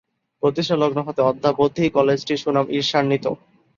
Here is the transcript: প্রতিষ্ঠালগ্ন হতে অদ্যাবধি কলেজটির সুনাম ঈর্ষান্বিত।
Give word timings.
প্রতিষ্ঠালগ্ন 0.43 0.99
হতে 1.07 1.21
অদ্যাবধি 1.21 1.85
কলেজটির 1.97 2.41
সুনাম 2.43 2.65
ঈর্ষান্বিত। 2.77 3.25